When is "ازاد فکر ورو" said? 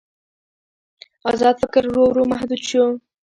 1.31-2.03